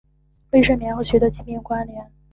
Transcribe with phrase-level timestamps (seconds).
[0.49, 2.11] 微睡眠和许多疾病关联。